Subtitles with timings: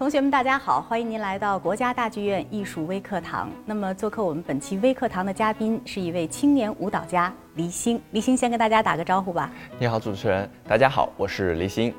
[0.00, 3.50] 同学们，大家好，欢迎您来到国家大剧院艺术微课堂。
[3.66, 8.00] 那么，做客我们本期微课堂的嘉宾是一位青年舞蹈家黎星。
[8.12, 9.50] 黎星先跟大家打个招呼吧。
[9.78, 11.92] 你好，主持人，大家好，我是黎星。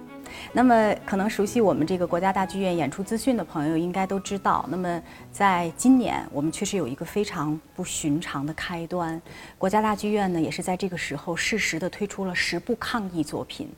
[0.54, 9.22] 那么，可能熟悉我们这个国家大剧院演出资讯的朋友应该都知道，那么在今年我们确实有一个非常不寻常的开端。
[9.58, 13.70] 国家大剧院呢，也是在这个时候适时的推出了十部抗疫作品。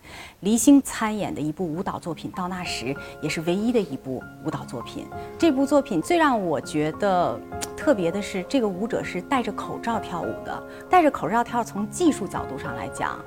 [0.42, 2.86] 黎星参演的一部舞蹈作品《到那时》
[3.22, 5.08] 也是唯一的一部舞蹈作品。
[5.38, 7.40] 这部作品最让我觉得
[7.78, 10.64] 特别的是，这个舞者是戴着口罩跳舞的。
[10.90, 13.20] 戴着口罩跳，从技术角度上来讲，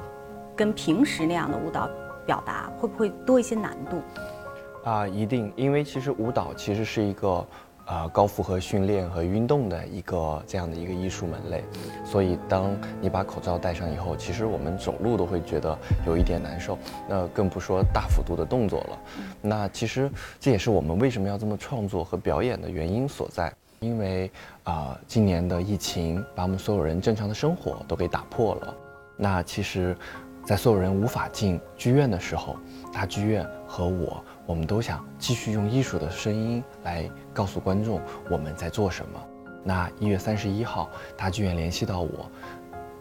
[0.54, 1.88] 跟平时那样的舞蹈。
[2.26, 4.02] 表达会不会多一些难度？
[4.84, 7.46] 啊，一定，因为其实舞蹈其实是一个
[7.86, 11.64] 呃高负荷训练和运动的一个这样的一个艺术门类，
[12.04, 16.78] 所以当你把口罩戴上以后，其实我们走路都会觉得有一点难受，
[17.08, 18.98] 那更不说大幅度的动作了。
[19.42, 20.08] 那其实
[20.38, 24.30] 这也是我们为什么要这么创作和表演的原因所在，因为
[24.62, 28.74] 啊，今年的疫情把我们所有人正常的生活都给打破了。
[29.16, 29.96] 那其实。
[30.46, 32.56] 在所有人无法进剧院的时候，
[32.92, 39.20] 大剧院和我，我们都想继续用艺术的声音来告诉观众我们在做什么。
[39.64, 42.30] 那一月三十一号，大剧院联系到我，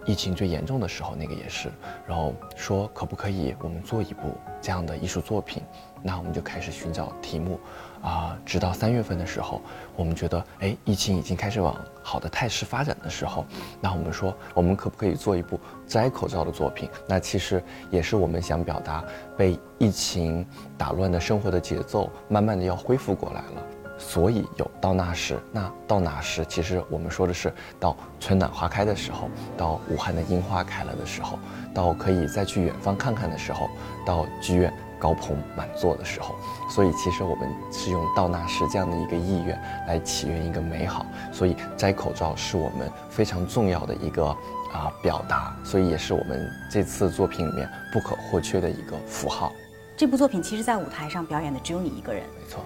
[0.06, 1.72] 疫情最严重的时候，那个也是，
[2.08, 5.64] 然后说可不可以我们做一部这样的艺术作品。
[6.04, 7.60] 那我们就开始寻找题目，
[8.04, 9.60] 啊，直到三月份的时候，
[9.96, 13.44] 我们觉得，哎，疫情已经开始往好的态势发展的时候，
[13.82, 16.88] 那我们说，我们可不可以做一部摘口罩的作品？
[17.08, 19.04] 那其实也是我们想表达，
[19.36, 20.46] 被疫情
[20.78, 26.46] 打乱的生活的节奏，慢慢的要恢复过来了，所以有到那时，那到哪时？
[26.46, 31.40] 其实我们说的是到春暖花开的时候，到武汉的樱花开了的时候，
[31.74, 33.70] 到可以再去远方看看的时候，
[34.06, 34.74] 到剧院。
[34.98, 36.34] 高朋满座的时候，
[36.70, 44.26] 所以其实我们是用到那时这样的一个意愿来祈愿一个美好，所以摘口罩是我们非常重要的一个
[44.72, 49.52] 啊表达，所以也是我们这次作品里面不可或缺的一个符号。
[49.98, 52.64] 这部作品其实，在舞台上表演的只有你一个人，没错。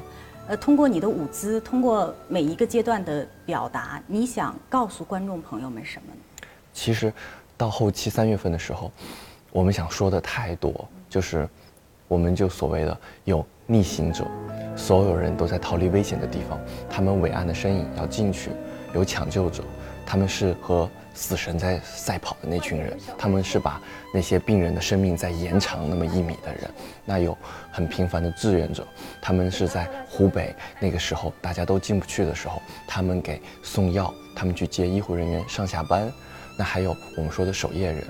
[0.50, 6.48] 呃，通过你的舞姿，通过每一个阶段的表达，你想告诉观众朋友们什么呢？
[6.74, 7.14] 其实，
[7.56, 8.92] 到后期三月份的时候，
[9.52, 11.48] 我们想说的太多，就是。
[12.08, 14.26] 我们就所谓的有逆行者，
[14.76, 18.50] 所有人都在逃离危险的地方，他们伟岸的身影要进去；
[18.96, 19.64] 有抢救者，
[20.08, 23.82] 他们是和死神在赛跑的那群人，他们是把
[24.14, 26.72] 那些病人的生命在延长那么一米的人。
[27.04, 27.38] 那有
[27.70, 28.88] 很平凡的志愿者，
[29.22, 36.10] 他们是在湖北那个时候大家都进不去的时候，他们给送药，他们去接医护人员上下班。
[36.58, 38.02] 那还有我们说的守夜人，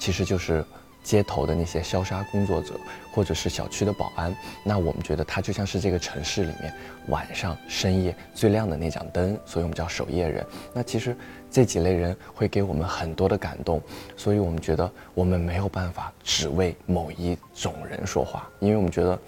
[0.00, 0.64] 其实就是。
[1.06, 2.74] 街头的那些消杀工作者，
[3.12, 6.74] 或者是小区的保安，那我们觉得他就像是这个城市里面
[7.06, 10.44] 晚上深夜最亮的那盏灯，所以我们叫守夜人。
[10.74, 11.16] 那其实
[11.56, 13.80] 这几类人会给我们很多的感动，
[14.14, 19.18] 所以我们觉得我们没有办法只为某一种人说话，因为我们觉得。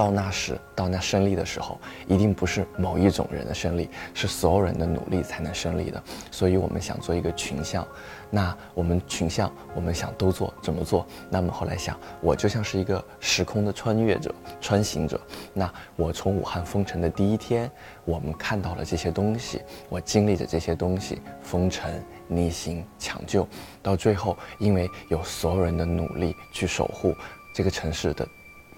[0.00, 6.02] 到那时，到那胜利的时候，一定不是某一种人的胜利，是所有人的努力才能胜利的。
[6.30, 7.86] 所以我们想做一个群像，
[8.30, 11.06] 那我们群像，我们想都做怎么做？
[11.28, 15.20] 那么后来想，我就像是一个时空的穿越者、穿行者。
[15.52, 17.70] 那我从武汉封城的第一天，
[18.06, 21.92] 我们看到了这些东西，我经历着这些东西，封城、
[22.26, 23.46] 逆行、抢救，
[23.82, 27.14] 到最后，因为有所有人的努力去守护
[27.54, 28.26] 这个城市的。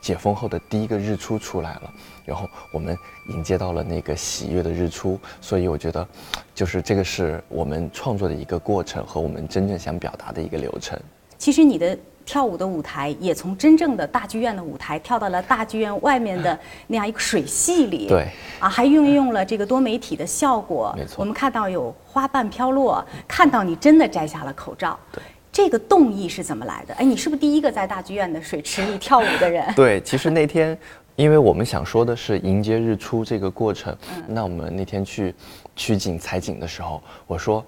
[0.03, 1.93] 解封后的第一个日出出来了，
[2.27, 2.99] 然后我们
[3.29, 6.07] 迎接到了那个喜悦的日出，所以我觉得，
[6.53, 10.99] 就是这个是我们创作的一个过程和我们真正想表达的一个流程。
[11.39, 16.59] 其实你的跳舞的舞台也从真正的大剧院的舞台跳到了大剧院外面的
[16.89, 25.23] 那样一个水系里，对，啊，还运用了这个多媒体的效果，没错，我们看到有花瓣飘落，看到你真的摘下了口罩，对。
[25.53, 26.95] 这个动意是怎么来的？
[26.95, 29.73] 哎，你是不是第一个在大剧院的水池 里跳舞的人？
[29.77, 30.77] 对，其实那天，
[31.15, 33.97] 因为我们想说的是迎接日出这个过程，
[34.27, 35.35] 那我们那天去
[35.77, 37.65] 取景采景的时候，我说。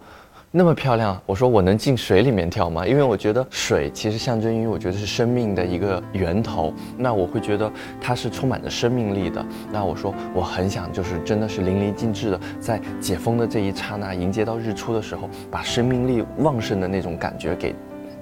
[0.56, 2.86] 那么漂亮，我说我能进水里面跳吗？
[2.86, 7.68] 因为我觉得水其实象征于我觉得是生命的一个源头，那我会觉得
[8.00, 9.44] 它是充满着生命力的。
[9.72, 17.74] 那我说我很想就是真的是淋漓尽致的在解封的这一刹那迎接到日出的时候，把生命力旺盛的那种感觉给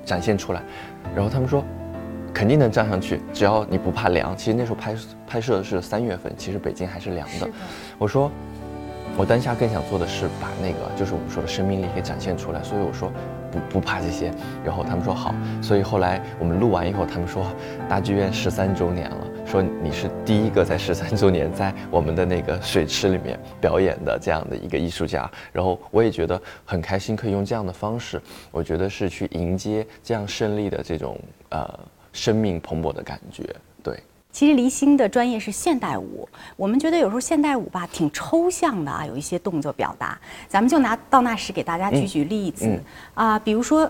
[0.02, 0.62] 展现出来。
[1.14, 1.62] 然后他们说
[2.32, 4.34] 肯定能站上去，只要你不怕凉。
[4.34, 4.96] 其实那时候拍
[5.26, 7.46] 拍摄的是三月份，其实北京还是凉的。
[7.98, 8.30] 我说。
[9.16, 13.12] 我当下更想做的是把那个，就是我们说的生命力给展现出来，所以我说
[13.50, 14.32] 不不怕这些，
[14.64, 17.46] 然后他们说好，所以后来我们录完以后，他们说
[17.88, 28.20] 大剧院十三周年了，说你是第一个在十三周年在我们的那个水池里面表演的这样的一个艺术家，然后我也觉得很开心，可以用这样的方式，
[28.50, 31.20] 我觉得是去迎接这样胜利的这种
[31.50, 31.78] 呃
[32.12, 33.44] 生命蓬勃的感觉，
[34.32, 36.26] 其实黎星的专业是现代舞，
[36.56, 40.18] 我们觉得有时候现代舞吧挺抽象的啊，有一些动作表达，
[40.48, 42.80] 咱们就拿到那时给大家举举例子
[43.14, 43.88] 啊，比如说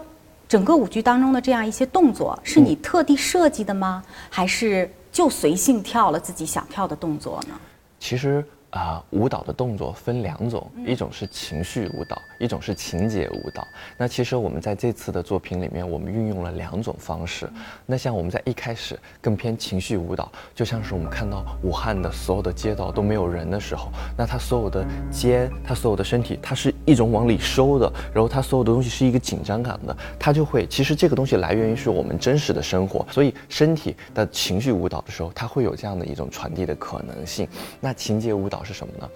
[0.49, 4.03] 整个舞剧当中的这样一些动作，是你特地设计的吗？
[4.29, 7.55] 还是就随性跳了自己想跳的动作呢？
[8.00, 8.44] 其实。
[8.73, 13.67] 啊，舞蹈的动作分两种，一种是情绪舞蹈，一种是情节舞蹈。
[13.99, 17.47] 那其实我们在这次的作品里面，我们运用了两种方式。
[17.85, 37.47] 那像我们在一开始更偏情绪舞蹈，就像是我们看到武汉的所有的街道都没有人的时候，那他所有的肩，他所有的身体，它是一种往里收的，然后他所有的东西是一个紧张感的，他就会，其实这个东西来源于是我们真实的生活，所以身体的情绪舞蹈的时候，它会有这样的一种传递的可能性。
[37.79, 38.62] 那情节舞蹈。
[38.64, 39.09] 是什么呢？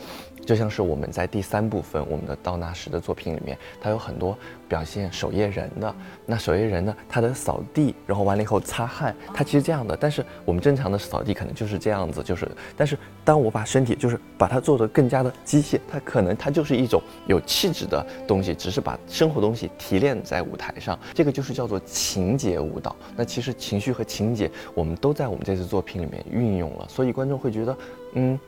[0.44, 4.38] 就像是我们在第三部分我们的道纳什的作品里面，它有很多
[4.68, 5.92] 表现守夜人的。
[6.24, 9.96] 那守夜人呢，他的扫地，然后完了以后擦汗，他其实这样的。
[9.96, 12.48] 但是我们正常的扫地可能就是这样子，就是。
[12.76, 20.96] 但是当我把身体就是把它做的更加的机械，它可能它就是一种有气质的东西，只是把生活东西提炼在舞台上。
[21.12, 22.94] 这个就是叫做情节舞蹈。
[23.16, 27.76] 那其实情绪和情节我们都在我们这次作品里面运用了，所以观众会觉得，
[28.12, 28.38] 嗯。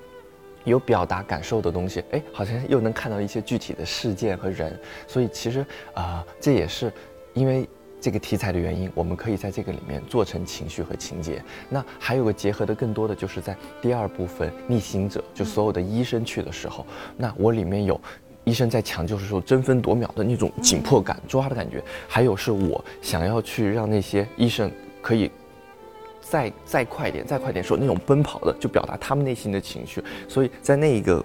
[0.69, 6.93] 有表达感受的东西，哎，好像又能看到一些具体的事件和人，所以其实啊，这也是
[7.35, 7.69] 因为
[8.01, 11.43] 这个题材的原因，我们可以在这个里面做成情绪和情节。
[11.69, 16.87] 那还有个结合的更多的，就是在第二部分逆行者，就所有的医生去的时候，
[17.17, 18.01] 那我里面有
[18.45, 24.71] 医生在抢救的时候争分夺秒的那种紧迫感、抓的感觉，还有是我想要去让那些医生
[25.03, 25.31] 可以。
[26.31, 30.03] 再再快点，再快点说那种奔跑的，就表达他们内心的情绪。
[30.29, 31.25] 所以在那一个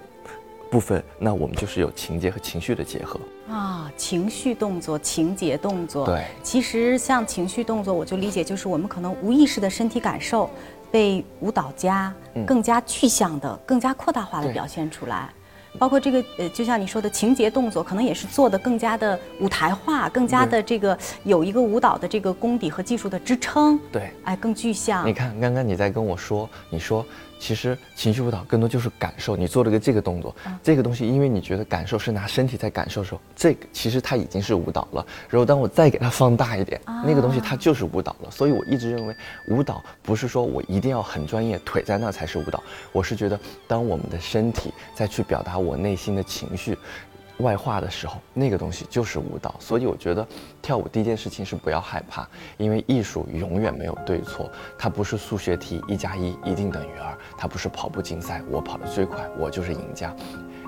[0.70, 6.06] 部分，那我们就是有情节和情绪的结合啊，情绪动作、情节动作。
[6.06, 10.50] 对，其实像情绪动作，我就理解就是我们可能无意识的身体感受，
[10.90, 12.12] 被舞蹈家
[12.46, 15.32] 更加具象的、更加扩大化的表现出来。
[15.78, 23.78] 包括这个呃，就像你说的情节动作，可能也是做的更加的舞台化，更加的这个有一个舞蹈的这个功底和技术的支撑。
[23.90, 25.06] 对，哎，更具象。
[25.06, 27.04] 你看，刚刚你在跟我说，你说。
[27.38, 29.36] 其实情绪舞蹈更多就是感受。
[29.36, 35.06] 你做了个这个动作，这个东西，因为你觉得感受是拿身体在感受的时候，这个其实它已经是舞蹈了。
[35.28, 38.30] 然后当我再给它放大一点，那个东西它就是舞蹈了。
[38.30, 39.14] 所以我一直认为，
[39.48, 42.62] 舞蹈不是说我一定要很专业，腿在那才是舞蹈。
[42.92, 46.76] 我是觉得，当我们的身体再去表达我内心的情绪。
[47.38, 50.26] 外化的时候，那个东西就是舞蹈，所以我觉得
[50.62, 60.14] 跳舞第一件事情是不要害怕，因为艺术永远没有对错，它不是数学题一加一一定等于二，它不是跑步竞赛，我跑得最快，我就是赢家。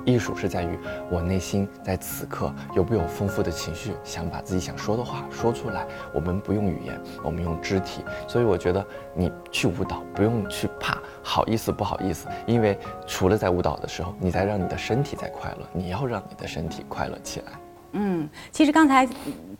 [0.07, 0.79] 艺术是在于
[1.11, 5.85] 我内心在此刻有没有丰富的情绪，想把自己想说的话说出来。
[6.15, 8.03] 我们不用语言，我们用肢体。
[8.29, 17.47] 所以我觉得你去舞蹈不用去怕好意思不好意思，因为除了在舞蹈的时候，你在让你的身体在快乐，你要让你的身体快乐起来。
[17.93, 19.09] 嗯，其实刚才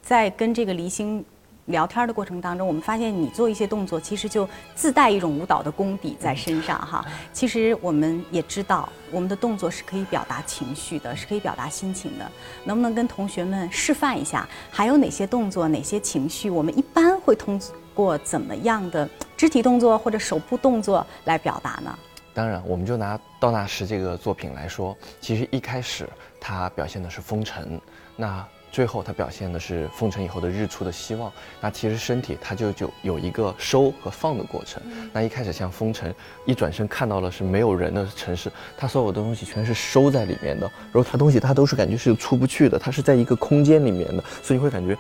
[0.01, 1.25] 在跟这个黎星。
[1.67, 7.05] 聊天的过程当中，我们发现你做一些动作，其实就自带一种舞蹈的功底在身上哈。
[7.33, 12.31] 其实我们也知道，我们的动作是可以表达情绪的，是可以表达心情的。
[12.65, 17.61] 能不能跟同学们示范一下，还有哪些动作、哪些情绪，我们一般会通
[17.95, 21.99] 过怎么样的肢体动作或者手部动作来表达呢？
[22.33, 26.09] 当然，我们就拿道纳什这个作品来说，其实一开始
[26.41, 27.81] 它表现的是风尘，
[28.15, 28.47] 那。
[28.77, 31.33] 最后，它表现的是封城以后的日出的希望。
[31.63, 34.83] 那其实身体它就就有一个收和放的过程。
[35.15, 36.15] 那一开始像封城，
[36.45, 40.71] 一转身看到了是没有人的城市，它所有的东西全是收在里面的。
[40.93, 44.95] 然后它东西它都是感觉是出不去的，它是在一个空间里面的，所以会感觉。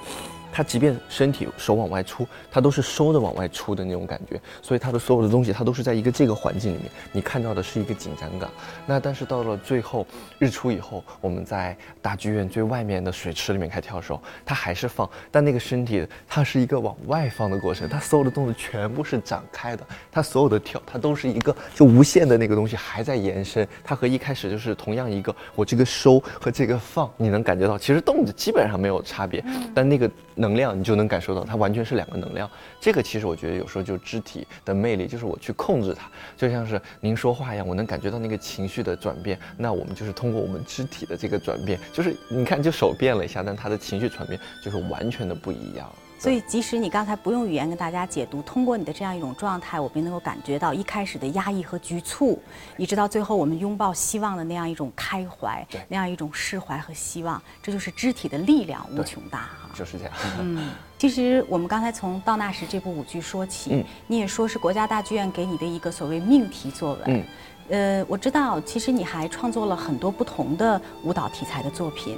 [0.57, 8.49] 他即便身体手往外出，他都是收的往外出的那种感觉，所以他的所有的东西，他都是在一个这个环境里面，你看到的是一个紧张感。
[8.87, 10.07] 那但是到了最后
[10.39, 29.45] 日出以后，我们在大剧院最外面的水池里面开跳的时候，他还是放，但那个身体它是一个往外放的过程，他所有的动作全部是展开的，他所有的跳，它都是一个就无限的那个东西还在延伸，它和一开始就是同样一个我这个收和这个放，你能感觉到其实动作基本上没有差别，
[29.75, 30.11] 但那个。
[30.37, 32.49] 能量，你就能感受到它完全是两个能量。
[32.81, 39.39] 这个其实我觉得有时候就肢体的魅力，就是我去控制它，就像是您说话一样，我能感觉到那个情绪的转变。
[39.57, 45.91] 那我们就是通过我们肢体的这个转变，就是你看就手变了一下，但他的情绪转变就是完全的不一样。
[46.19, 52.41] 所以即使你刚才不用语言跟大家解读，通过你的这样一种状态，我们能够感觉到一开始的压抑和局促，
[52.77, 59.71] 一直到最后我们拥抱希望的那样一种开怀，那样一种释怀和希望，这就是肢体的力量无穷大哈。
[59.75, 60.13] 就是这样。
[60.41, 67.25] 嗯，其实我们刚才从《到那时》这部舞剧说起，嗯，你也说是国家大剧院给你的一个所谓命题作文，嗯。
[67.69, 72.17] 呃，我知道，其实你还创作了很多不同的舞蹈题材的作品，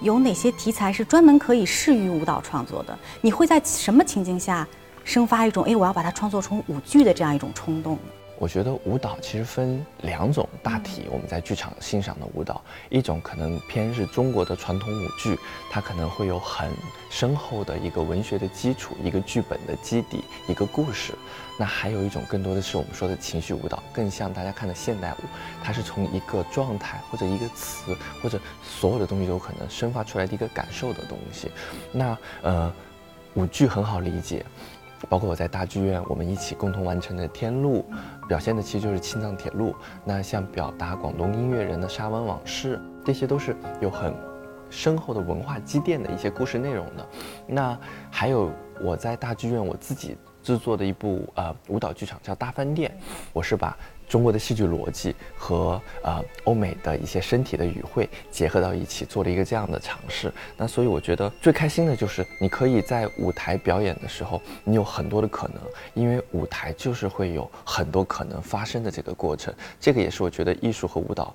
[0.00, 2.98] 有哪些题材是专门可以适于舞蹈创作的？
[3.20, 4.66] 你会在什么情境下
[5.04, 7.96] 生发一种“哎，我要把它创作成舞剧”的这样一种冲动？
[8.38, 15.36] 我觉得舞蹈其实分两种大体，我们在剧场欣赏的舞蹈，一种可能偏是中国的传统舞剧，
[15.68, 16.70] 它可能会有很
[17.10, 21.14] 深厚的一个文学的基础，一个剧本的基底，一个故事。
[21.58, 25.24] 那还有一种更多的是我们说的情绪舞蹈，更像大家看的现代舞，
[25.60, 31.50] 它是从一个状态或者一个词或者所有的东西都可能生发出来的一个感受的东西。
[31.90, 32.72] 那呃，
[33.34, 34.46] 舞剧很好理解。
[35.08, 37.84] 包括我在大剧院，我们一起共同完成的《天路》，
[38.26, 39.74] 表现的其实就是青藏铁路。
[40.04, 44.14] 那像表达广东音乐人的沙湾往事，这些都是有很
[44.70, 47.06] 深厚的文化积淀的一些故事内容的。
[47.46, 47.78] 那
[48.10, 48.50] 还有
[48.80, 52.90] 我在大剧院我自己制作的一部呃舞蹈剧场叫《大饭店》，
[53.32, 53.76] 我是把。
[54.08, 60.32] 中国的戏剧逻辑和呃欧美的一些身体的语汇结合到一起，做了一个这样的尝试。
[60.56, 65.56] 那所以我觉得最开心的就是你可以在舞台表演的时候，你有很多的可能，
[65.94, 69.52] 因为舞台就是会有很多可能发生的这个过程。
[69.78, 71.34] 这个也是我觉得艺术和舞蹈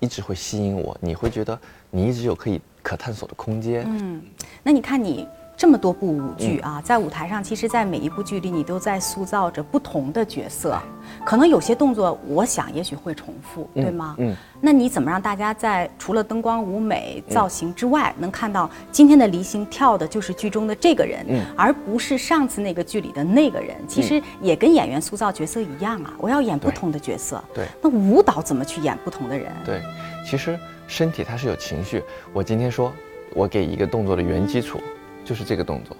[0.00, 1.58] 一直会吸引我，你会觉得
[1.90, 3.84] 你一直有可以可探索的空间。
[3.86, 4.22] 嗯，
[4.62, 5.28] 那你看你。
[5.56, 10.78] 这么多部舞剧啊，在舞台上，其实，在每一部剧里，你都在塑造着不同的角色。
[11.24, 14.16] 可能有些动作，我想也许会重复，对吗？
[14.18, 14.34] 嗯。
[14.60, 21.24] 那你怎么让大家在除了灯光、舞美、造型之外，能看到今天的黎星跳的就是剧中的这个人，
[21.56, 23.76] 而不是上次那个剧里的那个人？
[23.86, 27.42] 其实也跟演员塑造角色一样啊，我要演不同的角色。
[27.54, 27.66] 对。
[27.80, 29.52] 那舞蹈怎么去演不同的人？
[29.64, 29.82] 对，
[30.26, 30.58] 其实
[30.88, 32.02] 身体它是有情绪。
[32.32, 32.92] 我今天说，
[33.34, 34.80] 我给一个动作的原基础。
[35.24, 35.96] 就是这个动作，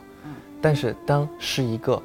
[0.61, 2.01] 但是当是一个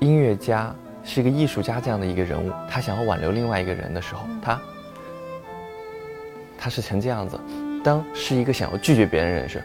[0.00, 4.60] 音乐家，是一个艺术家这样的一个人物，他想要挽留另外一个人的时候，他
[6.58, 7.38] 他是成这样子。
[7.84, 9.62] 当是一个想要拒绝别人人时，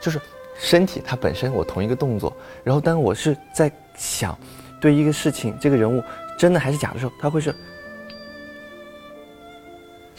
[0.00, 0.18] 就是
[0.58, 4.36] 身体它本身我同一个动作，然后当我是在想
[4.80, 6.02] 对一个事情这个人物
[6.38, 7.54] 真的还是假的时候，他会是。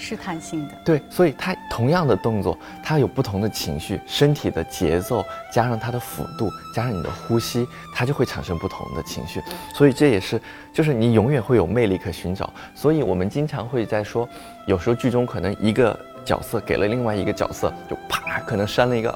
[0.07, 5.21] 试探性的，对，所以它同样的动作，它有不同的情绪，身体的节奏
[5.51, 9.41] 加上它的幅度，加上你的呼吸，它就会产生不同的情绪。
[9.73, 12.53] 所以这也是，就是你永远会有魅力可寻找。
[12.73, 14.25] 所以我们经常会在说，
[14.65, 19.09] 有时候剧中可能一个角色给了另外一个角色，就啪，可能扇了一个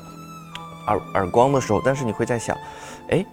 [0.88, 2.58] 耳耳光的时候，但是你会在想，
[3.12, 3.26] 哎。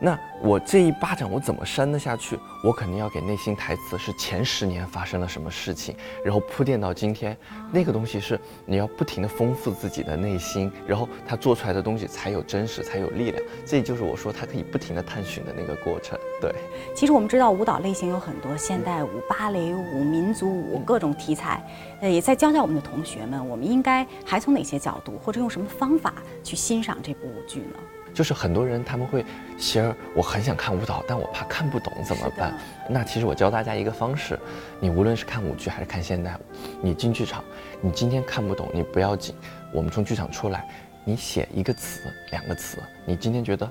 [0.00, 2.38] 那我这一巴掌我怎么扇得下去？
[2.62, 7.36] 我肯定要给内心台词是前十年发生了什么事情，然后铺垫到今天，
[7.72, 13.42] 那个东西是你要不停的丰富自己的内心，然后他做出来的东西才有真实，才有力量。
[13.66, 16.16] 这就是我说他可以不停的探寻的那个过程。
[16.40, 16.54] 对，
[16.94, 21.60] 其实我们知道舞蹈类型有很多，现代舞、芭蕾舞、民族舞各种题材，
[22.00, 26.14] 呃，也在教教我们的同学们，我们应该还从哪些角度或者用什么方法
[26.44, 27.78] 去欣赏这部舞剧呢？
[28.18, 29.24] 就是很多人他们会，
[29.56, 32.52] 希儿，我很想看舞蹈，但我怕看不懂怎么办？
[32.88, 34.36] 那其实我教大家一个方式，
[34.80, 36.40] 你无论是看舞剧还是看现代舞，
[36.82, 37.44] 你进剧场，
[37.80, 39.36] 你今天看不懂你不要紧，
[39.72, 40.68] 我们从剧场出来，
[41.04, 43.70] 你写一个词两个词，你今天觉得，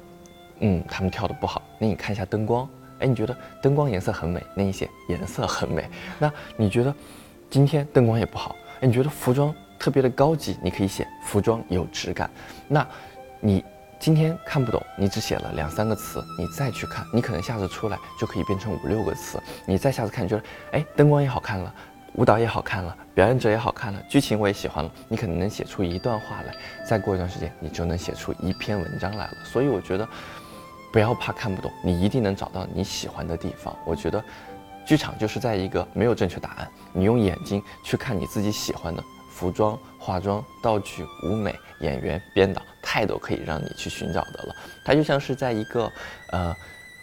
[0.62, 5.90] 嗯，他们跳的不好，那你看一下灯光，哎，你觉得灯光颜色很美，那你写颜色很美。
[6.18, 6.96] 那你觉得
[7.50, 12.30] 今天灯光也不好，哎，你觉得服装特别的高级，你可以写服装有质感。
[12.70, 12.88] 那
[13.42, 13.62] 你。
[14.00, 19.42] 今天看不懂，你只写了两三个词，你再去看，你可能下次出来就可以变成五六个词。
[19.66, 21.74] 你再下次看，你觉得，哎，灯光也好看了，
[22.14, 26.54] 舞蹈也好看了，表演者也好看了，剧情我也喜欢了，你可能能写出一段话来。
[26.88, 29.34] 再过一段时间，你就能写出一篇文章来了。
[29.44, 30.08] 所以我觉得，
[30.94, 33.76] 不要怕看不懂，你一定能找到你喜欢的地方。
[33.84, 34.24] 我觉得，
[34.86, 39.04] 剧场就是在一个没有正确答案，你用眼睛去看你自己喜欢的。
[39.30, 44.56] 服装、化妆、道具、舞美、演员、编导，太多可以让你去寻找的了。
[44.86, 45.92] 它就像是在一个
[46.32, 46.56] 呃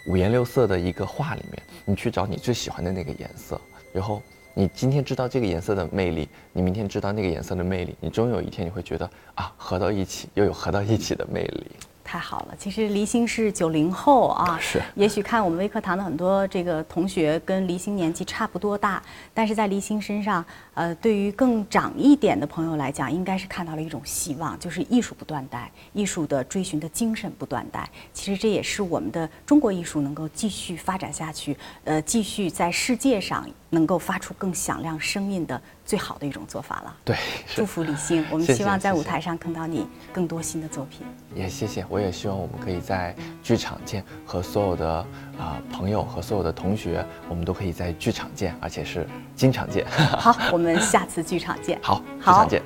[0.06, 3.60] 五颜六色的一个画里面，你去找你最喜欢的那个颜色，
[3.92, 4.22] 然后
[4.54, 11.66] 你今天知道这个颜色的魅力，你明天知道那个颜色的魅力，你终有一天你会觉得啊，合到一起又有合到一起的魅力。
[12.04, 14.80] 太好了，其实黎星是九零后啊，是。
[14.94, 20.44] 也许看我们微课堂的很多这个同学跟黎星年纪差不多大，但是在黎星身上，
[20.74, 27.88] 呃，对于更长一点的朋友来讲，应该是看到了一种希望，就是艺术不断代，艺术的追寻的精神不断代。
[28.12, 36.96] 其实这也是我们的中国艺术能够继续发展下去，呃，继续在世界上能够发出更响亮声音的最好的一种做法了。
[37.04, 37.16] 对，
[37.54, 41.06] 祝福李欣， 我们希望在舞台上看到你更多新的作品。
[41.34, 45.06] 也谢谢，我也希望我们可以在剧场见，和所有的
[45.38, 49.84] 啊、朋友和所有的同学，我们都可以在剧场见，而且是经常见。
[50.18, 51.78] 好， 我们下次剧场见。
[51.82, 52.62] 好，剧好场见。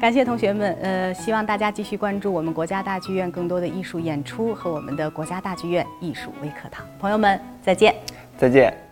[0.00, 6.84] 感谢同学们，呃，希望大家继续关注我们国家大剧院更多的艺术演出和我们的国家大剧院艺术微课堂。
[6.98, 7.94] 朋友们，再见。
[8.36, 8.85] 再见。